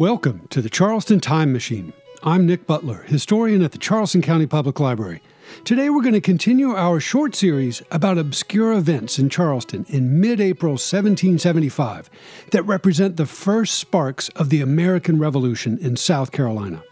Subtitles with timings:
[0.00, 1.92] Welcome to the Charleston Time Machine.
[2.22, 5.20] I'm Nick Butler, historian at the Charleston County Public Library.
[5.62, 10.40] Today we're going to continue our short series about obscure events in Charleston in mid
[10.40, 12.08] April 1775
[12.50, 16.82] that represent the first sparks of the American Revolution in South Carolina.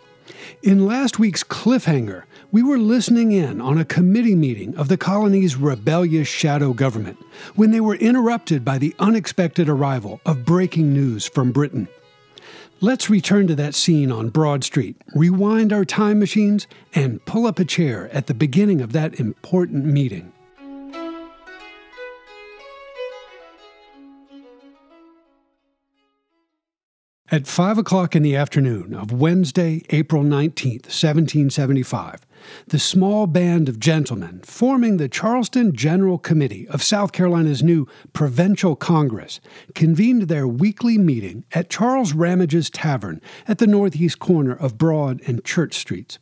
[0.63, 5.57] In last week's cliffhanger, we were listening in on a committee meeting of the colony's
[5.57, 7.17] rebellious shadow government
[7.55, 11.89] when they were interrupted by the unexpected arrival of breaking news from Britain.
[12.81, 17.59] Let's return to that scene on Broad Street, rewind our time machines, and pull up
[17.59, 20.33] a chair at the beginning of that important meeting.
[27.31, 32.27] At 5 o'clock in the afternoon of Wednesday, April 19th, 1775,
[32.69, 38.75] the small band of gentlemen forming the Charleston General Committee of South Carolina's new Provincial
[38.77, 39.41] Congress
[39.75, 45.45] convened their weekly meeting at Charles Ramage's Tavern at the northeast corner of Broad and
[45.45, 46.19] Church Streets.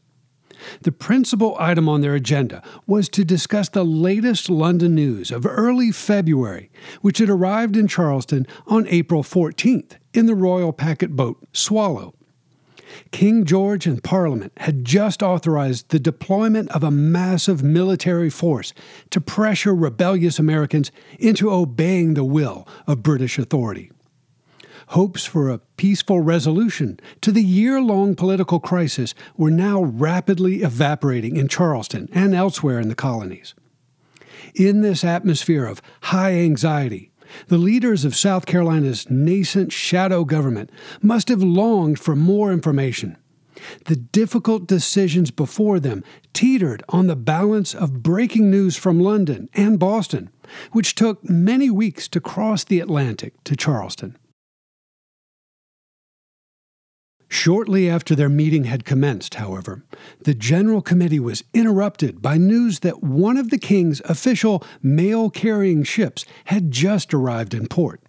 [0.82, 5.92] The principal item on their agenda was to discuss the latest London news of early
[5.92, 12.14] February, which had arrived in Charleston on April 14th in the royal packet boat Swallow.
[13.10, 18.72] King George and Parliament had just authorized the deployment of a massive military force
[19.10, 23.90] to pressure rebellious Americans into obeying the will of British authority
[24.88, 31.36] hopes for a peaceful resolution to the year long political crisis were now rapidly evaporating
[31.36, 33.54] in Charleston and elsewhere in the colonies.
[34.54, 37.10] In this atmosphere of high anxiety,
[37.48, 40.70] the leaders of South Carolina's nascent shadow government
[41.02, 43.16] must have longed for more information.
[43.86, 49.78] The difficult decisions before them teetered on the balance of breaking news from London and
[49.78, 50.30] Boston,
[50.72, 54.16] which took many weeks to cross the Atlantic to Charleston.
[57.36, 59.84] Shortly after their meeting had commenced, however,
[60.22, 65.84] the General Committee was interrupted by news that one of the King's official mail carrying
[65.84, 68.00] ships had just arrived in port.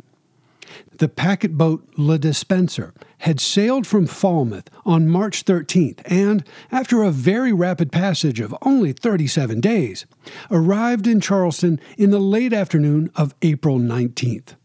[0.99, 7.11] The packet boat Le Despencer had sailed from Falmouth on March 13th and, after a
[7.11, 10.05] very rapid passage of only 37 days,
[10.49, 14.55] arrived in Charleston in the late afternoon of April 19th.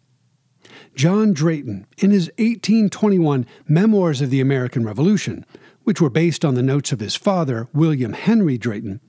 [0.94, 5.46] John Drayton, in his 1821 Memoirs of the American Revolution,
[5.84, 9.00] which were based on the notes of his father, William Henry Drayton,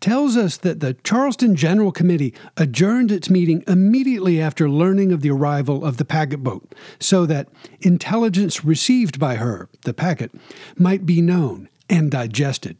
[0.00, 5.30] tells us that the Charleston General Committee adjourned its meeting immediately after learning of the
[5.30, 7.48] arrival of the packet boat, so that
[7.80, 10.32] intelligence received by her, the packet,
[10.76, 12.76] might be known and digested.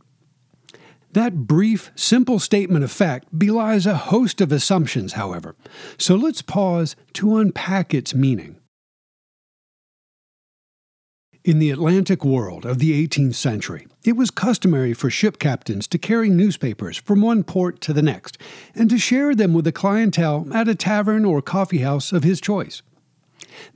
[1.12, 5.56] That brief, simple statement of fact belies a host of assumptions, however,
[5.98, 8.56] so let's pause to unpack its meaning.
[11.43, 15.99] In the Atlantic world of the 18th century, it was customary for ship captains to
[15.99, 18.37] carry newspapers from one port to the next
[18.75, 22.41] and to share them with the clientele at a tavern or coffee house of his
[22.41, 22.82] choice.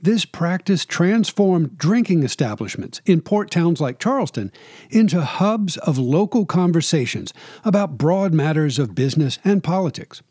[0.01, 4.51] This practice transformed drinking establishments in port towns like Charleston
[4.89, 10.21] into hubs of local conversations about broad matters of business and politics.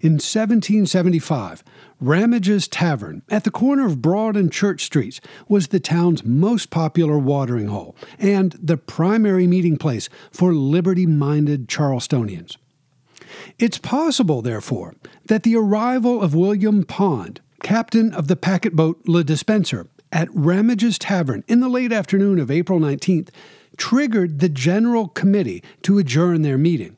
[0.00, 1.62] In 1775,
[2.00, 7.18] Ramage's Tavern at the corner of Broad and Church Streets was the town's most popular
[7.18, 12.56] watering hole and the primary meeting place for liberty minded Charlestonians.
[13.58, 14.94] It's possible, therefore,
[15.26, 20.98] that the arrival of William Pond captain of the packet boat Le Despencer at Ramage's
[20.98, 23.28] Tavern in the late afternoon of April 19th
[23.76, 26.96] triggered the General Committee to adjourn their meeting.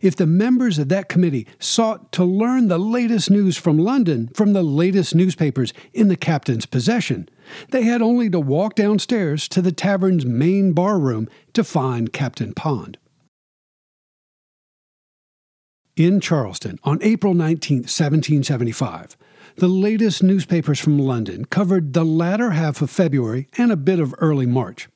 [0.00, 4.52] If the members of that committee sought to learn the latest news from London from
[4.52, 7.28] the latest newspapers in the captain's possession,
[7.70, 12.52] they had only to walk downstairs to the tavern's main bar room to find Captain
[12.54, 12.98] Pond.
[15.96, 19.16] In Charleston, on April 19, 1775,
[19.56, 24.14] the latest newspapers from London covered the latter half of February and a bit of
[24.18, 24.88] early March.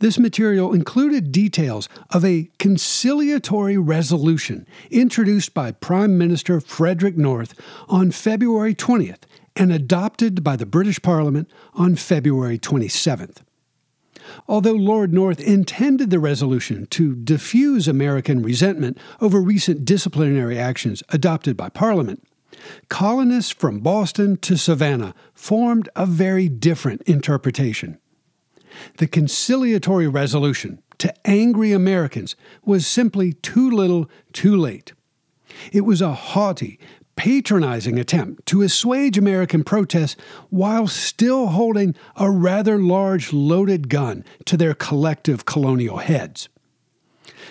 [0.00, 7.54] This material included details of a conciliatory resolution introduced by Prime Minister Frederick North
[7.88, 9.22] on February 20th
[9.56, 13.38] and adopted by the British Parliament on February 27th.
[14.48, 21.56] Although Lord North intended the resolution to diffuse American resentment over recent disciplinary actions adopted
[21.56, 22.22] by Parliament,
[22.88, 27.98] colonists from Boston to Savannah formed a very different interpretation.
[28.98, 34.92] The conciliatory resolution to angry Americans was simply too little, too late.
[35.72, 36.78] It was a haughty,
[37.16, 40.16] patronizing attempt to assuage American protests
[40.48, 46.48] while still holding a rather large loaded gun to their collective colonial heads.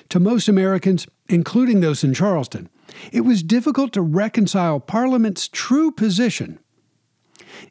[0.10, 2.70] To most Americans, including those in Charleston,
[3.12, 6.60] it was difficult to reconcile Parliament's true position.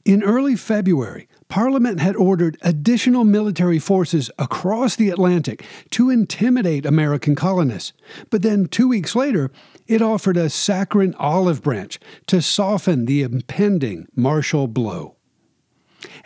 [0.05, 7.35] In early February, Parliament had ordered additional military forces across the Atlantic to intimidate American
[7.35, 7.93] colonists,
[8.29, 9.51] but then two weeks later,
[9.87, 15.17] it offered a saccharine olive branch to soften the impending martial blow.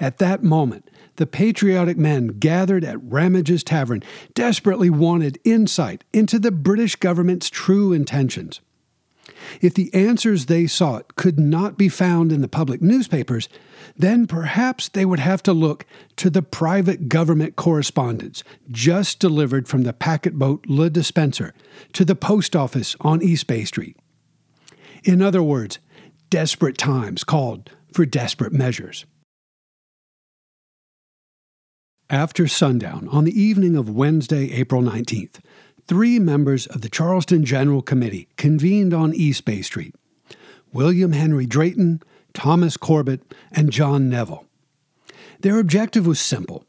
[0.01, 4.03] At that moment, the patriotic men gathered at Ramage's Tavern
[4.35, 8.61] desperately wanted insight into the British government's true intentions.
[9.61, 13.49] If the answers they sought could not be found in the public newspapers,
[13.97, 15.85] then perhaps they would have to look
[16.17, 21.53] to the private government correspondence just delivered from the packet boat Le Despencer
[21.93, 23.97] to the post office on East Bay Street.
[25.05, 25.79] In other words,
[26.31, 29.05] desperate times called for desperate measures.
[32.09, 35.41] After sundown on the evening of Wednesday, April 19th,
[35.87, 39.95] three members of the Charleston General Committee convened on East Bay Street
[40.73, 42.03] William Henry Drayton,
[42.33, 43.21] Thomas Corbett,
[43.51, 44.47] and John Neville.
[45.41, 46.65] Their objective was simple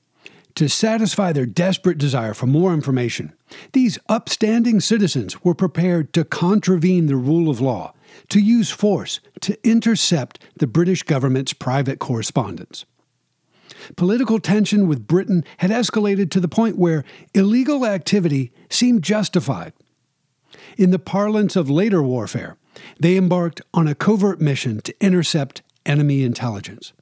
[0.55, 3.33] to satisfy their desperate desire for more information.
[3.71, 7.93] These upstanding citizens were prepared to contravene the rule of law,
[8.29, 12.85] to use force to intercept the British government's private correspondence.
[13.95, 19.73] Political tension with Britain had escalated to the point where illegal activity seemed justified.
[20.77, 22.57] In the parlance of later warfare,
[22.99, 26.93] they embarked on a covert mission to intercept enemy intelligence.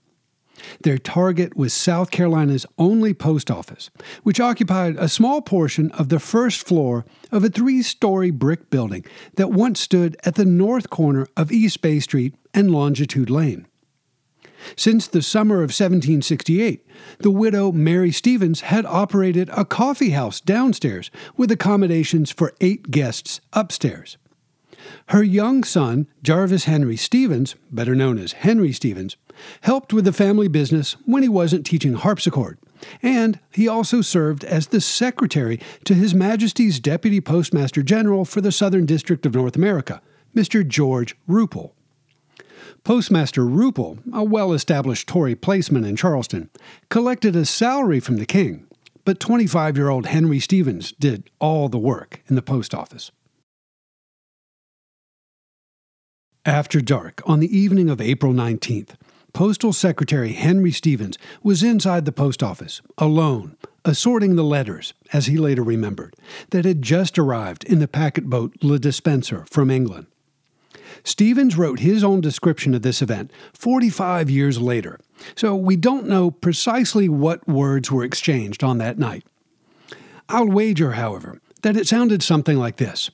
[0.84, 3.90] Their target was South Carolina's only post office,
[4.24, 9.06] which occupied a small portion of the first floor of a three story brick building
[9.36, 13.66] that once stood at the north corner of East Bay Street and Longitude Lane.
[14.76, 16.86] Since the summer of 1768,
[17.20, 23.42] the widow Mary Stevens had operated a coffee house downstairs with accommodations for eight guests
[23.54, 24.18] upstairs.
[25.08, 29.18] Her young son, Jervis Henry Stevens, better known as Henry Stevens,
[29.62, 32.58] helped with the family business when he wasn't teaching harpsichord,
[33.02, 38.52] and he also served as the secretary to His Majesty's Deputy Postmaster General for the
[38.52, 40.02] Southern District of North America,
[40.36, 40.68] Mr.
[40.68, 41.72] George Roupell.
[42.84, 46.50] Postmaster Roupell, a well established Tory placeman in Charleston,
[46.90, 48.68] collected a salary from the king,
[49.06, 53.12] but 25 year old Henry Stevens did all the work in the post office.
[56.46, 58.96] After dark, on the evening of April 19th,
[59.34, 63.56] Postal Secretary Henry Stevens was inside the post office, alone,
[63.86, 66.16] assorting the letters, as he later remembered,
[66.50, 70.08] that had just arrived in the packet boat Le Despencer from England.
[71.04, 75.00] Stevens wrote his own description of this event 45 years later,
[75.36, 79.24] so we don't know precisely what words were exchanged on that night.
[80.30, 83.10] I'll wager, however, that it sounded something like this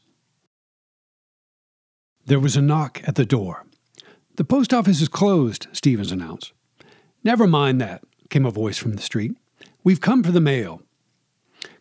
[2.25, 3.65] There was a knock at the door.
[4.35, 6.53] The post office is closed, Stevens announced.
[7.23, 9.35] Never mind that, came a voice from the street.
[9.83, 10.81] We've come for the mail.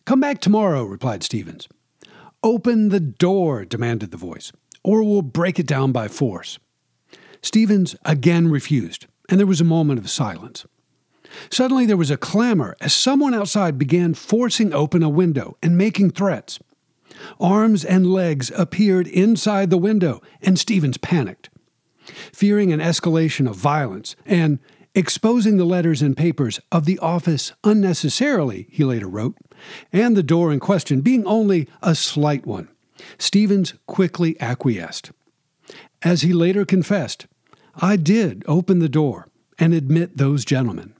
[0.05, 1.67] Come back tomorrow, replied Stevens.
[2.41, 4.51] Open the door, demanded the voice
[4.87, 6.59] or we'll break it down by force.
[7.41, 10.65] Stevens again refused, and there was a moment of silence.
[11.51, 16.11] Suddenly there was a clamor as someone outside began forcing open a window and making
[16.11, 16.59] threats.
[17.37, 21.49] Arms and legs appeared inside the window, and Stevens panicked.
[22.31, 24.57] Fearing an escalation of violence and
[24.95, 29.35] exposing the letters and papers of the office unnecessarily, he later wrote,
[29.91, 32.69] and the door in question being only a slight one,
[33.17, 35.11] Stevens quickly acquiesced.
[36.01, 37.27] As he later confessed,
[37.75, 39.27] I did open the door
[39.59, 40.93] and admit those gentlemen.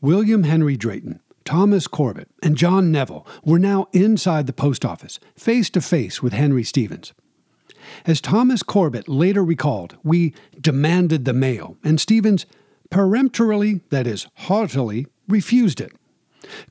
[0.00, 5.70] William Henry Drayton, Thomas Corbett, and John Neville were now inside the post office, face
[5.70, 7.12] to face with Henry Stevens.
[8.06, 12.46] As Thomas Corbett later recalled, we demanded the mail, and Stevens
[12.90, 15.92] peremptorily, that is, haughtily, refused it.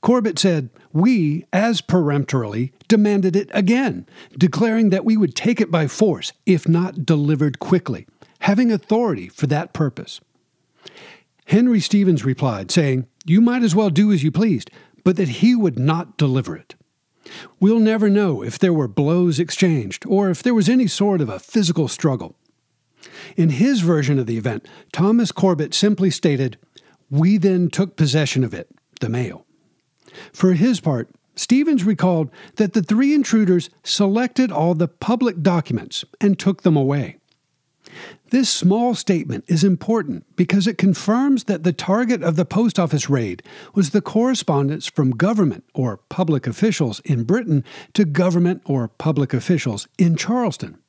[0.02, 4.06] Corbett said, We, as peremptorily, demanded it again,
[4.38, 8.06] declaring that we would take it by force if not delivered quickly,
[8.42, 10.22] having authority for that purpose.
[11.46, 14.70] Henry Stevens replied, saying, You might as well do as you pleased,
[15.04, 16.76] but that he would not deliver it.
[17.60, 21.30] We'll never know if there were blows exchanged or if there was any sort of
[21.30, 22.36] a physical struggle.
[23.36, 26.58] In his version of the event, Thomas Corbett simply stated,
[27.10, 28.70] We then took possession of it,
[29.02, 29.43] the mail.
[30.32, 36.38] For his part, Stevens recalled that the three intruders selected all the public documents and
[36.38, 37.18] took them away.
[38.30, 43.10] This small statement is important because it confirms that the target of the post office
[43.10, 43.44] raid
[43.76, 49.88] was the correspondence from government or public officials in Britain to government or public officials
[50.00, 50.80] in Charleston.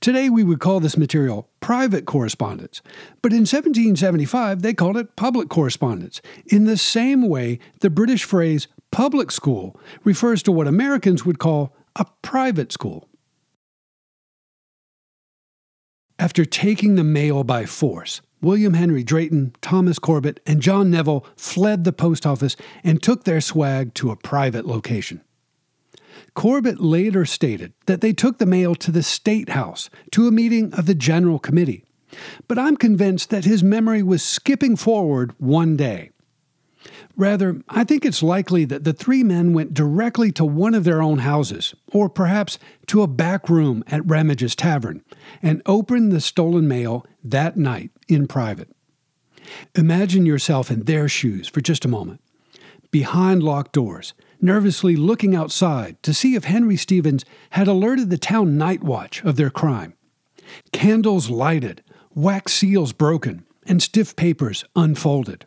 [0.00, 2.82] Today we would call this material private correspondence,
[3.22, 8.68] but in 1775 they called it public correspondence, in the same way the British phrase
[8.90, 13.08] public school refers to what Americans would call a private school.
[16.18, 21.84] After taking the mail by force, William Henry Drayton, Thomas Corbett, and John Neville fled
[21.84, 25.22] the post office and took their swag to a private location.
[26.34, 30.72] Corbett later stated that they took the mail to the State House to a meeting
[30.74, 31.84] of the General Committee,
[32.48, 36.10] but I'm convinced that his memory was skipping forward one day.
[37.16, 41.02] Rather, I think it's likely that the three men went directly to one of their
[41.02, 45.02] own houses, or perhaps to a back room at Ramage's Tavern,
[45.42, 48.70] and opened the stolen mail that night in private.
[49.74, 52.20] Imagine yourself in their shoes for just a moment.
[52.90, 58.58] Behind locked doors, nervously looking outside to see if Henry Stevens had alerted the town
[58.58, 59.94] night watch of their crime.
[60.72, 61.82] Candles lighted,
[62.14, 65.46] wax seals broken, and stiff papers unfolded.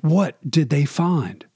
[0.00, 1.46] What did they find?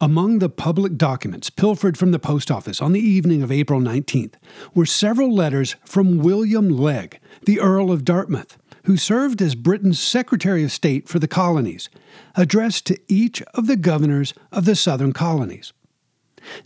[0.00, 4.34] Among the public documents pilfered from the post office on the evening of April 19th
[4.72, 8.58] were several letters from William Legge, the Earl of Dartmouth,
[8.88, 11.90] who served as Britain's Secretary of State for the colonies,
[12.34, 15.74] addressed to each of the governors of the southern colonies.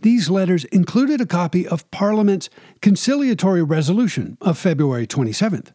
[0.03, 2.49] These letters included a copy of Parliament's
[2.81, 5.73] conciliatory resolution of February 27th,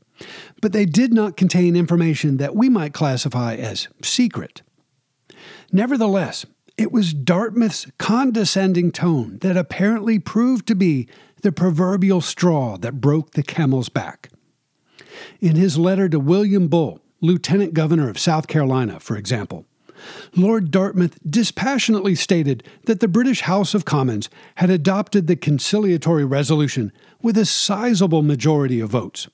[0.62, 4.62] but they did not contain information that we might classify as secret.
[5.71, 6.47] Nevertheless,
[6.78, 11.09] it was Dartmouth's condescending tone that apparently proved to be
[11.43, 14.31] the proverbial straw that broke the camel's back.
[15.40, 19.66] In his letter to William Bull, Lieutenant Governor of South Carolina, for example,
[20.37, 26.92] Lord Dartmouth dispassionately stated that the British House of Commons had adopted the conciliatory resolution
[27.20, 29.28] with a sizable majority of votes.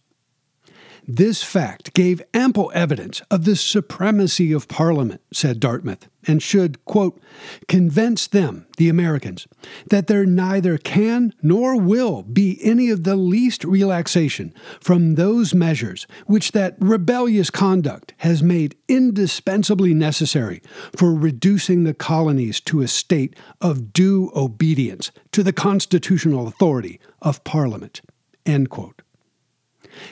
[1.07, 7.21] This fact gave ample evidence of the supremacy of Parliament, said Dartmouth, and should, quote,
[7.69, 9.47] convince them, the Americans,
[9.91, 16.07] that there neither can nor will be any of the least relaxation from those measures
[16.27, 20.63] which that rebellious conduct has made indispensably necessary
[20.97, 27.45] for reducing the colonies to a state of due obedience to the constitutional authority of
[27.45, 28.01] Parliament.
[28.47, 29.04] End quote.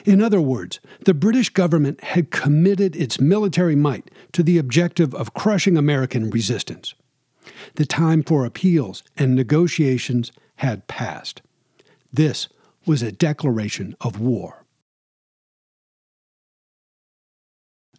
[0.05, 5.33] In other words, the British government had committed its military might to the objective of
[5.33, 6.93] crushing American resistance.
[7.75, 11.41] The time for appeals and negotiations had passed.
[12.11, 12.47] This
[12.85, 14.65] was a declaration of war.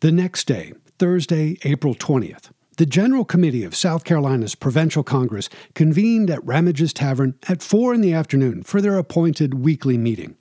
[0.00, 6.28] The next day, Thursday, April 20th, the General Committee of South Carolina's Provincial Congress convened
[6.28, 10.36] at Ramage's Tavern at 4 in the afternoon for their appointed weekly meeting.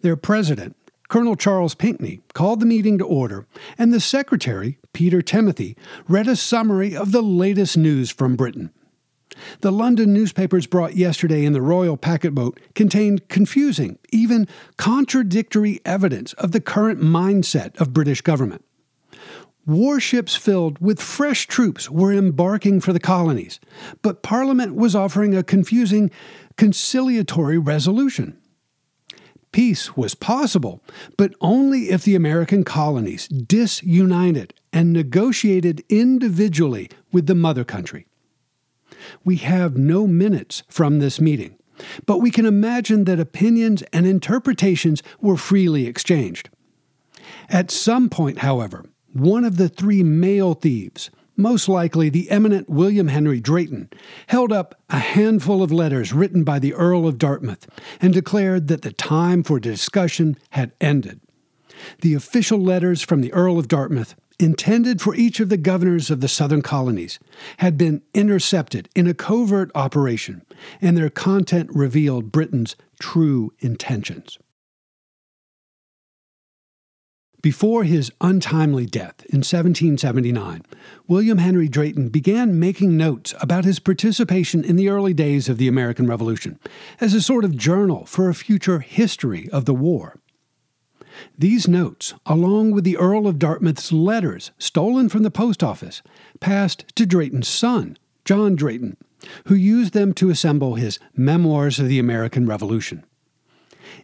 [0.00, 0.76] Their president,
[1.08, 3.46] Colonel Charles Pinckney, called the meeting to order,
[3.76, 5.76] and the secretary, Peter Timothy,
[6.08, 8.70] read a summary of the latest news from Britain.
[9.60, 14.46] The London newspapers brought yesterday in the Royal Packet Boat contained confusing, even
[14.76, 18.64] contradictory evidence of the current mindset of British government.
[19.64, 23.60] Warships filled with fresh troops were embarking for the colonies,
[24.02, 26.10] but Parliament was offering a confusing
[26.56, 28.36] conciliatory resolution.
[29.52, 30.82] Peace was possible,
[31.18, 38.06] but only if the American colonies disunited and negotiated individually with the mother country.
[39.24, 41.56] We have no minutes from this meeting,
[42.06, 46.48] but we can imagine that opinions and interpretations were freely exchanged.
[47.48, 53.08] At some point, however, one of the three male thieves, most likely the eminent William
[53.08, 53.90] Henry Drayton,
[54.28, 57.66] held up a handful of letters written by the Earl of Dartmouth
[58.00, 61.20] and declared that the time for discussion had ended.
[62.00, 66.20] The official letters from the Earl of Dartmouth, intended for each of the governors of
[66.20, 67.18] the southern colonies,
[67.58, 70.42] had been intercepted in a covert operation,
[70.80, 74.38] and their content revealed Britain's true intentions.
[77.42, 80.62] Before his untimely death in 1779,
[81.08, 85.66] William Henry Drayton began making notes about his participation in the early days of the
[85.66, 86.60] American Revolution
[87.00, 90.20] as a sort of journal for a future history of the war.
[91.36, 96.00] These notes, along with the Earl of Dartmouth's letters stolen from the post office,
[96.38, 98.96] passed to Drayton's son, John Drayton,
[99.46, 103.04] who used them to assemble his Memoirs of the American Revolution.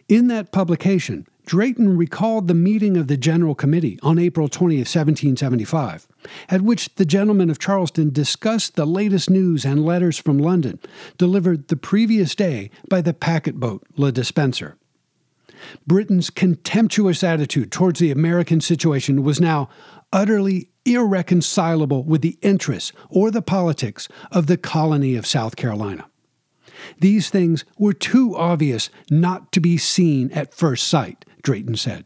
[0.09, 6.07] In that publication, Drayton recalled the meeting of the General Committee on April 20, 1775,
[6.51, 10.79] at which the gentlemen of Charleston discussed the latest news and letters from London,
[11.17, 14.77] delivered the previous day by the packet boat Le Despencer.
[15.87, 19.71] Britain's contemptuous attitude towards the American situation was now
[20.13, 26.11] utterly irreconcilable with the interests or the politics of the colony of South Carolina.
[27.01, 32.05] These things were too obvious not to be seen at first sight, Drayton said.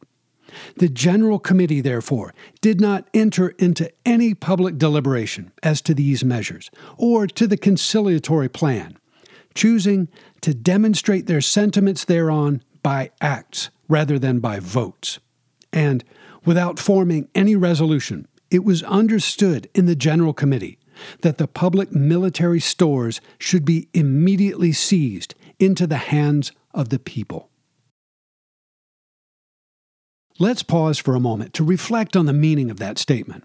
[0.76, 6.70] The General Committee, therefore, did not enter into any public deliberation as to these measures
[6.96, 8.96] or to the conciliatory plan,
[9.52, 10.06] choosing
[10.42, 15.18] to demonstrate their sentiments thereon by acts rather than by votes.
[15.72, 16.04] And,
[16.44, 20.78] without forming any resolution, it was understood in the General Committee
[21.22, 27.48] that the public military stores should be immediately seized into the hands of the people.
[30.38, 33.44] Let's pause for a moment to reflect on the meaning of that statement.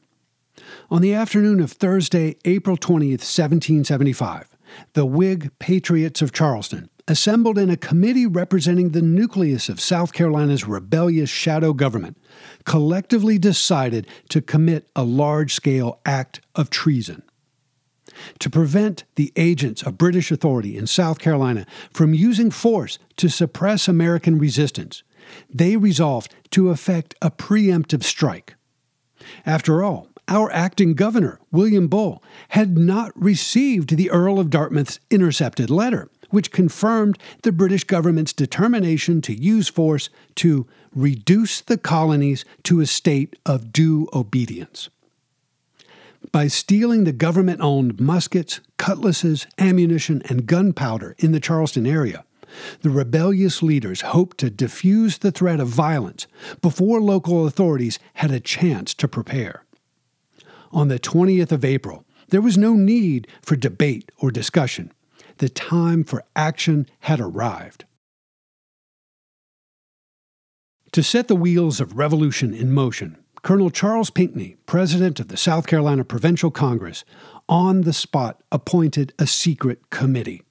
[0.89, 4.55] On the afternoon of Thursday, April 20th, 1775,
[4.93, 10.67] the Whig Patriots of Charleston assembled in a committee representing the nucleus of South Carolina's
[10.67, 12.17] rebellious shadow government,
[12.65, 17.23] collectively decided to commit a large scale act of treason.
[18.39, 23.87] To prevent the agents of British authority in South Carolina from using force to suppress
[23.87, 25.03] American resistance,
[25.53, 28.55] they resolved to effect a preemptive strike.
[29.45, 35.69] After all, our acting governor, William Bull, had not received the Earl of Dartmouth's intercepted
[35.69, 42.81] letter, which confirmed the British government's determination to use force to reduce the colonies to
[42.81, 44.89] a state of due obedience.
[46.31, 52.25] By stealing the government owned muskets, cutlasses, ammunition, and gunpowder in the Charleston area,
[52.81, 56.27] the rebellious leaders hoped to diffuse the threat of violence
[56.61, 59.63] before local authorities had a chance to prepare.
[60.71, 64.91] On the 20th of April, there was no need for debate or discussion.
[65.37, 67.85] The time for action had arrived.
[70.93, 75.67] To set the wheels of revolution in motion, Colonel Charles Pinckney, president of the South
[75.67, 77.05] Carolina Provincial Congress,
[77.47, 80.41] on the spot appointed a secret committee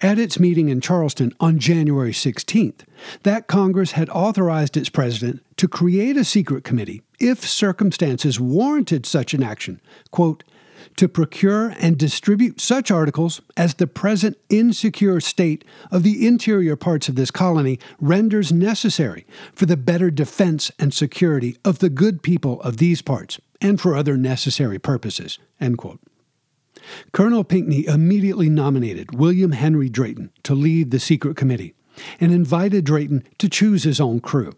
[0.00, 2.80] at its meeting in Charleston on January 16th
[3.22, 9.34] that Congress had authorized its president to create a secret committee if circumstances warranted such
[9.34, 9.80] an action,
[10.10, 10.44] quote,
[10.96, 17.08] to procure and distribute such articles as the present insecure state of the interior parts
[17.08, 22.60] of this colony renders necessary for the better defense and security of the good people
[22.62, 25.38] of these parts and for other necessary purposes.
[25.60, 26.00] End quote.
[27.12, 31.74] Colonel Pinckney immediately nominated William Henry Drayton to lead the secret committee
[32.20, 34.52] and invited Drayton to choose his own crew.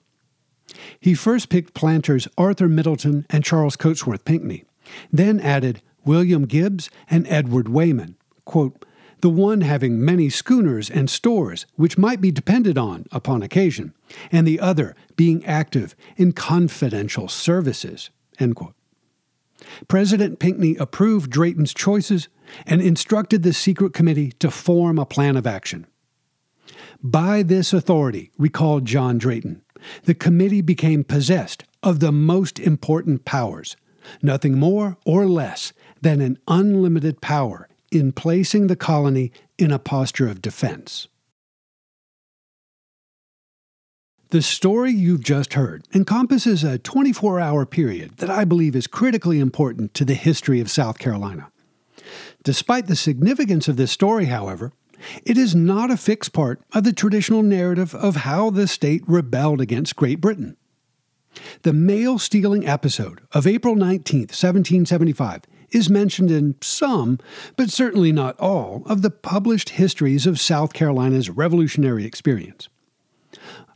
[1.00, 4.64] He first picked planters Arthur Middleton and Charles Cotesworth Pinckney,
[5.12, 8.14] then added William Gibbs and Edward Weyman,
[8.44, 8.84] quote,
[9.20, 13.92] the one having many schooners and stores which might be depended on upon occasion,
[14.32, 18.10] and the other being active in confidential services.
[18.38, 18.74] End quote.
[19.88, 22.28] President Pinckney approved Drayton's choices
[22.66, 25.86] and instructed the secret committee to form a plan of action.
[27.02, 29.62] By this authority, recalled John Drayton,
[30.04, 33.76] the committee became possessed of the most important powers,
[34.22, 40.28] nothing more or less than an unlimited power in placing the colony in a posture
[40.28, 41.08] of defense.
[44.30, 49.40] The story you've just heard encompasses a 24 hour period that I believe is critically
[49.40, 51.50] important to the history of South Carolina.
[52.44, 54.72] Despite the significance of this story, however,
[55.24, 59.60] it is not a fixed part of the traditional narrative of how the state rebelled
[59.60, 60.56] against Great Britain.
[61.62, 67.18] The mail stealing episode of April 19, 1775, is mentioned in some,
[67.56, 72.68] but certainly not all, of the published histories of South Carolina's revolutionary experience.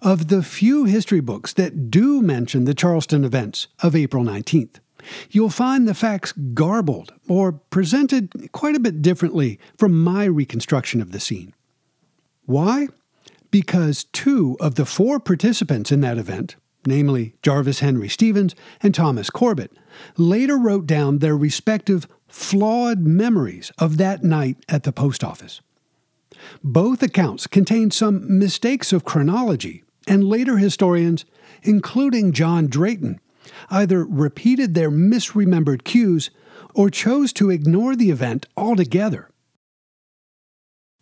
[0.03, 4.81] Of the few history books that do mention the Charleston events of April 19th,
[5.31, 11.13] you'll find the facts garbled or presented quite a bit differently from my reconstruction of
[11.13, 11.55] the scene.
[12.47, 12.89] Why?
[13.51, 19.31] Because two of the four participants in that event, namely Jervis Henry Stevens and Thomas
[19.31, 19.73] Corbett,
[20.17, 25.61] later wrote down their respective flawed memories of that night at the post office.
[26.63, 31.25] Both accounts contain some mistakes of chronology, and later historians
[31.65, 33.21] including John Drayton,
[33.71, 36.31] either repeated their misremembered cues
[36.75, 39.31] or chose to ignore the event altogether.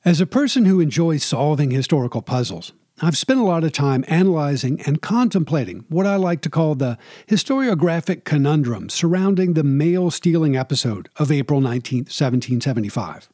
[0.05, 4.81] As a person who enjoys solving historical puzzles, I've spent a lot of time analyzing
[4.83, 11.09] and contemplating what I like to call the historiographic conundrum surrounding the mail stealing episode
[11.17, 13.29] of April 19, 1775.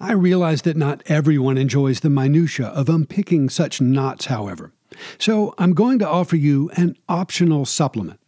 [0.00, 4.72] I realize that not everyone enjoys the minutiae of unpicking such knots, however,
[5.18, 8.20] so I'm going to offer you an optional supplement.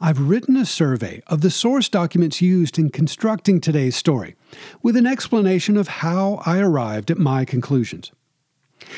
[0.00, 4.34] I've written a survey of the source documents used in constructing today's story,
[4.82, 8.10] with an explanation of how I arrived at my conclusions.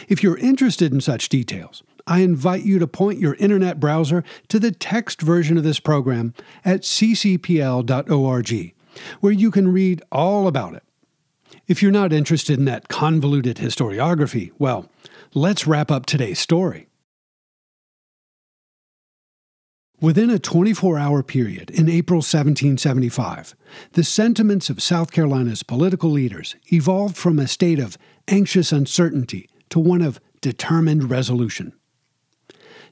[0.09, 4.61] If you're interested in such details, I invite you to point your internet browser to
[4.61, 6.35] the text version of this program
[6.65, 8.75] at ccpl.org,
[9.21, 10.85] where you can read all about it.
[11.67, 14.89] If you're not interested in that convoluted historiography, well,
[15.35, 16.89] let's wrap up today's story.
[20.01, 23.55] Within a 24 hour period in April 1775,
[23.93, 29.79] the sentiments of South Carolina's political leaders evolved from a state of anxious uncertainty to
[29.79, 31.73] one of determined resolution.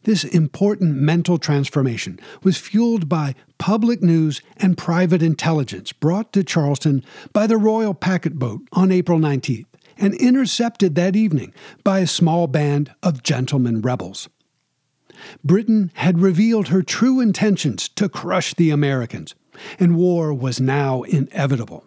[0.05, 7.05] This important mental transformation was fueled by public news and private intelligence brought to Charleston
[7.35, 9.67] by the Royal Packet Boat on April 19th
[9.99, 11.53] and intercepted that evening
[11.85, 14.31] by a small band of gentlemen rebels.
[15.45, 19.35] Britain had revealed her true intentions to crush the Americans,
[19.79, 21.85] and war was now inevitable.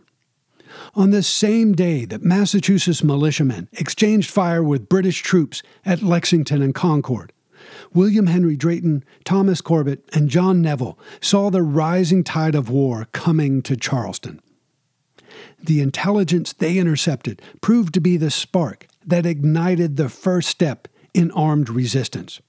[0.93, 6.75] On the same day that Massachusetts militiamen exchanged fire with British troops at Lexington and
[6.75, 7.32] Concord,
[7.93, 13.61] William Henry Drayton, Thomas Corbett, and John Neville saw the rising tide of war coming
[13.63, 14.41] to Charleston.
[15.61, 21.31] The intelligence they intercepted proved to be the spark that ignited the first step in
[21.31, 22.41] armed resistance.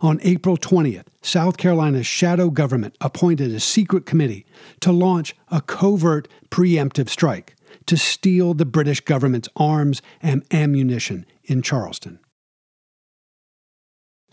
[0.00, 4.46] On April 20th, South Carolina's shadow government appointed a secret committee
[4.80, 11.60] to launch a covert preemptive strike to steal the British government's arms and ammunition in
[11.60, 12.18] Charleston.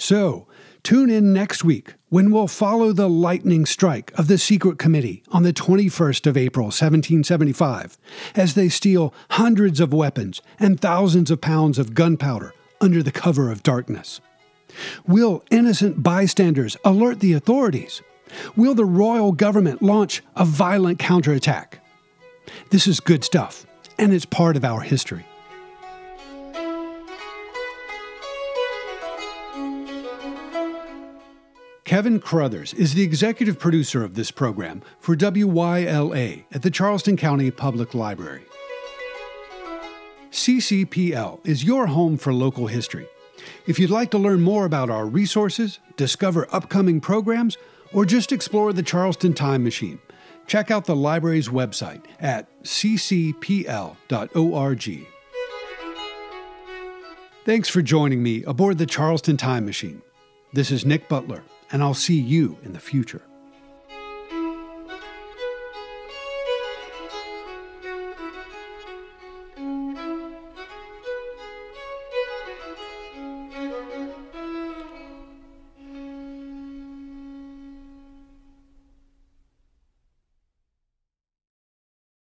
[0.01, 0.47] So,
[0.81, 5.43] tune in next week when we'll follow the lightning strike of the secret committee on
[5.43, 7.99] the 21st of April 1775
[8.33, 13.51] as they steal hundreds of weapons and thousands of pounds of gunpowder under the cover
[13.51, 14.21] of darkness.
[15.05, 18.01] Will innocent bystanders alert the authorities?
[18.55, 21.79] Will the royal government launch a violent counterattack?
[22.71, 23.67] This is good stuff,
[23.99, 25.27] and it's part of our history.
[31.91, 37.51] Kevin Crothers is the executive producer of this program for WYLA at the Charleston County
[37.51, 38.43] Public Library.
[40.31, 43.09] CCPL is your home for local history.
[43.67, 47.57] If you'd like to learn more about our resources, discover upcoming programs,
[47.91, 49.99] or just explore the Charleston Time Machine,
[50.47, 53.97] check out the library's website at ccpl.org.
[57.43, 60.01] Thanks for joining me aboard the Charleston Time Machine.
[60.53, 63.21] This is Nick Butler, and I'll see you in the future.